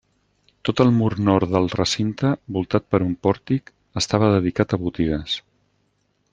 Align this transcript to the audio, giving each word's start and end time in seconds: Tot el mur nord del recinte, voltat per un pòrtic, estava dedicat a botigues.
Tot 0.69 0.79
el 0.85 0.93
mur 0.95 1.09
nord 1.27 1.51
del 1.55 1.67
recinte, 1.73 2.31
voltat 2.57 2.89
per 2.95 3.01
un 3.09 3.13
pòrtic, 3.27 3.71
estava 4.05 4.33
dedicat 4.39 4.77
a 4.79 4.81
botigues. 4.89 5.41